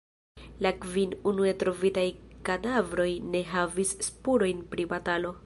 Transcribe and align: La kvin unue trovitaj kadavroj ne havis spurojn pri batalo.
La 0.65 0.69
kvin 0.85 1.11
unue 1.31 1.51
trovitaj 1.63 2.05
kadavroj 2.49 3.09
ne 3.35 3.43
havis 3.53 3.95
spurojn 4.09 4.67
pri 4.75 4.89
batalo. 4.97 5.37